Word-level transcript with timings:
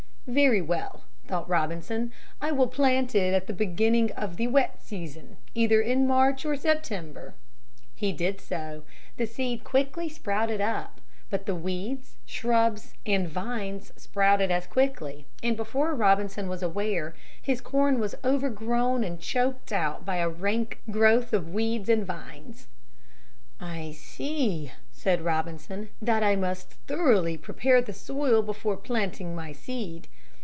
"Very 0.27 0.61
well," 0.61 1.01
thought 1.27 1.49
Robinson, 1.49 2.13
"I 2.39 2.51
will 2.53 2.67
plant 2.69 3.15
it 3.15 3.33
at 3.33 3.47
the 3.47 3.53
beginning 3.53 4.11
of 4.13 4.37
the 4.37 4.47
wet 4.47 4.81
season, 4.81 5.35
either 5.55 5.81
in 5.81 6.07
March 6.07 6.45
or 6.45 6.55
September." 6.55 7.33
He 7.95 8.13
did 8.13 8.39
so; 8.39 8.83
the 9.17 9.25
seed 9.25 9.65
quickly 9.65 10.07
sprouted 10.07 10.61
up. 10.61 11.01
But 11.29 11.47
the 11.47 11.55
weeds, 11.55 12.15
shrubs, 12.25 12.93
and 13.05 13.27
vines 13.27 13.91
sprouted 13.97 14.51
as 14.51 14.67
quickly, 14.67 15.25
and 15.43 15.57
before 15.57 15.93
Robinson 15.95 16.47
was 16.47 16.63
aware, 16.63 17.13
his 17.41 17.59
corn 17.59 17.99
was 17.99 18.15
overgrown 18.23 19.03
and 19.03 19.19
choked 19.19 19.73
out 19.73 20.05
by 20.05 20.17
a 20.17 20.29
rank 20.29 20.79
growth 20.89 21.33
of 21.33 21.51
weeds 21.53 21.89
and 21.89 22.05
vines. 22.05 22.67
"I 23.59 23.91
see," 23.91 24.71
said 24.93 25.19
Robinson, 25.21 25.89
"that 26.01 26.23
I 26.23 26.35
must 26.37 26.71
thoroughly 26.87 27.37
prepare 27.37 27.81
the 27.81 27.91
soil 27.93 28.41
before 28.41 28.77
planting 28.77 29.35
my 29.35 29.51
seed." 29.51 30.07